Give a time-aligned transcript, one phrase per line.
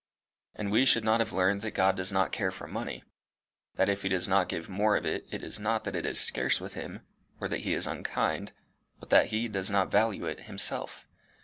[0.55, 3.03] And we should not have learned that God does not care for money;
[3.75, 6.19] that if he does not give more of it it is not that it is
[6.19, 7.01] scarce with him,
[7.39, 8.51] or that he is unkind,
[8.99, 11.05] but that he does not value it himself.